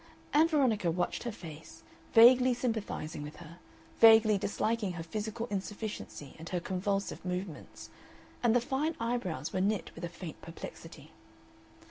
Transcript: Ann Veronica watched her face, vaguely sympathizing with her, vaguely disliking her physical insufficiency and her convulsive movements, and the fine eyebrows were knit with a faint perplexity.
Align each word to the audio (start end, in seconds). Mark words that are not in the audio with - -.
Ann 0.33 0.47
Veronica 0.47 0.89
watched 0.89 1.21
her 1.25 1.31
face, 1.31 1.83
vaguely 2.15 2.55
sympathizing 2.55 3.21
with 3.21 3.35
her, 3.35 3.59
vaguely 3.99 4.35
disliking 4.39 4.93
her 4.93 5.03
physical 5.03 5.45
insufficiency 5.51 6.35
and 6.39 6.49
her 6.49 6.59
convulsive 6.59 7.23
movements, 7.23 7.91
and 8.41 8.55
the 8.55 8.61
fine 8.61 8.95
eyebrows 8.99 9.53
were 9.53 9.61
knit 9.61 9.91
with 9.93 10.03
a 10.03 10.09
faint 10.09 10.41
perplexity. 10.41 11.11